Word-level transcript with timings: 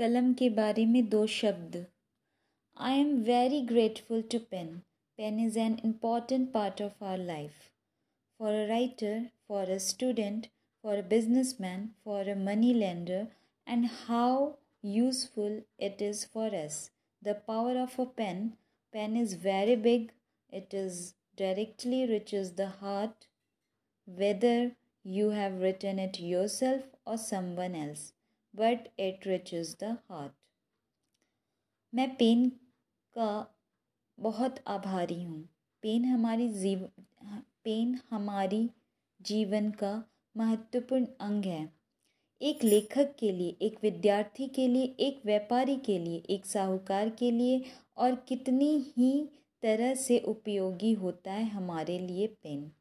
कलम 0.00 0.32
के 0.40 0.48
बारे 0.58 0.86
में 0.86 1.08
दो 1.08 1.26
शब्द 1.34 1.84
I 2.76 2.98
am 3.00 3.14
very 3.24 3.60
grateful 3.72 4.22
to 4.32 4.38
pen 4.50 4.68
pen 5.18 5.40
is 5.46 5.58
an 5.58 5.78
important 5.84 6.50
part 6.52 6.82
of 6.82 7.02
our 7.02 7.18
life 7.18 7.70
for 8.40 8.52
a 8.54 8.66
writer 8.68 9.22
for 9.48 9.70
a 9.70 9.78
student 9.86 10.46
for 10.84 10.98
a 10.98 11.08
business 11.08 11.56
man 11.60 11.88
for 12.04 12.28
a 12.28 12.34
money 12.44 12.74
lender 12.74 13.26
and 13.66 13.88
how 13.92 14.50
useful 14.96 15.62
it 15.80 16.02
is 16.02 16.26
for 16.34 16.54
us 16.54 16.78
the 17.22 17.40
power 17.48 17.80
of 17.80 18.00
a 18.00 18.04
pen 18.16 18.48
pen 18.94 19.16
is 19.16 19.36
very 19.46 19.76
big 19.88 20.10
it 20.52 20.72
is 20.72 21.14
directly 21.36 22.06
reaches 22.06 22.52
the 22.52 22.68
heart 22.80 23.26
whether 24.08 24.72
you 25.04 25.30
have 25.30 25.60
written 25.60 25.98
it 25.98 26.20
yourself 26.20 26.82
or 27.04 27.18
someone 27.18 27.74
else 27.74 28.12
But 28.53 28.87
it 28.97 29.25
reaches 29.25 29.75
the 29.75 29.89
heart. 29.89 30.31
मैं 31.93 32.15
pen 32.15 32.49
का 33.17 33.55
बहुत 34.19 34.55
आभारी 34.67 35.23
हूँ। 35.23 35.49
Pen 35.81 36.05
हमारी 36.05 36.49
जीव 36.49 36.89
pen 37.63 37.99
हमारी 38.09 38.69
जीवन 39.21 39.71
का 39.71 40.03
महत्वपूर्ण 40.37 41.05
अंग 41.19 41.45
है। 41.45 41.73
एक 42.41 42.63
लेखक 42.63 43.15
के 43.19 43.31
लिए, 43.31 43.57
एक 43.61 43.77
विद्यार्थी 43.83 44.47
के 44.47 44.67
लिए, 44.67 44.83
एक 44.83 45.21
व्यापारी 45.25 45.75
के 45.75 45.99
लिए, 45.99 46.23
एक 46.29 46.45
साहूकार 46.45 47.09
के 47.09 47.31
लिए 47.31 47.63
और 47.97 48.15
कितनी 48.15 48.93
ही 48.97 49.29
तरह 49.61 49.95
से 49.95 50.19
उपयोगी 50.19 50.93
होता 50.93 51.31
है 51.31 51.43
हमारे 51.43 51.99
लिए 51.99 52.27
पेन 52.27 52.71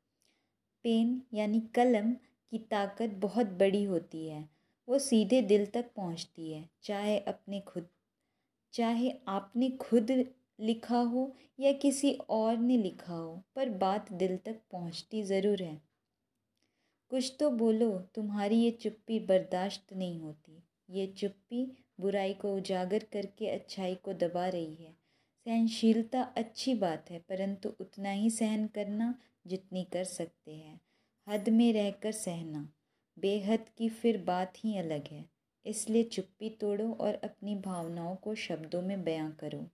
पेन 0.82 1.22
यानी 1.34 1.60
कलम 1.60 2.12
की 2.50 2.58
ताकत 2.58 3.10
बहुत 3.10 3.46
बड़ी 3.46 3.84
होती 3.84 4.28
है। 4.28 4.59
वो 4.90 4.98
सीधे 4.98 5.42
दिल 5.42 5.66
तक 5.66 5.90
पहुँचती 5.96 6.52
है, 6.52 6.68
चाहे 6.82 7.18
अपने 7.18 7.60
खुद, 7.60 7.86
चाहे 8.72 9.12
आपने 9.28 9.70
खुद 9.70 10.24
लिखा 10.60 10.98
हो 10.98 11.36
या 11.60 11.72
किसी 11.72 12.12
और 12.12 12.56
ने 12.56 12.76
लिखा 12.76 13.14
हो, 13.14 13.44
पर 13.56 13.68
बात 13.68 14.12
दिल 14.12 14.36
तक 14.36 14.60
पहुँचती 14.72 15.22
ज़रूर 15.22 15.62
है। 15.62 15.82
कुछ 17.10 17.36
तो 17.40 17.50
बोलो, 17.50 17.98
तुम्हारी 18.14 18.56
ये 18.56 18.70
चुप्पी 18.70 19.20
बर्दाश्त 19.20 19.92
नहीं 19.92 20.20
होती। 20.20 20.62
ये 20.90 21.06
चुप्पी 21.06 21.76
बुराई 22.00 22.34
को 22.34 22.56
उजागर 22.56 23.06
करके 23.12 23.46
अच्छाई 23.46 23.94
को 23.94 24.12
दबा 24.12 24.48
रही 24.48 24.74
है। 24.74 24.92
सहनशीलता 25.46 26.22
अच्छी 26.22 26.74
बात 26.74 27.10
है, 27.10 27.18
परंतु 27.18 27.68
उतना 27.80 28.10
ही 28.10 28.30
सहन 28.30 28.66
करना 28.66 29.14
जितनी 29.46 29.84
कर 29.84 30.04
सकते 30.04 30.52
हैं। 30.52 30.80
हद 31.26 31.48
में 31.48 31.72
रहकर 31.72 32.12
सहना। 32.12 32.72
बेहद 33.20 33.66
की 33.78 33.88
फिर 33.88 34.18
बात 34.18 34.52
ही 34.56 34.76
अलग 34.78 35.08
है। 35.08 35.24
इसलिए 35.66 36.02
चुप्पी 36.02 36.50
तोड़ो 36.50 36.92
और 36.92 37.14
अपनी 37.14 37.54
भावनाओं 37.56 38.16
को 38.16 38.34
शब्दों 38.34 38.82
में 38.82 39.04
बयां 39.04 39.30
करो। 39.32 39.66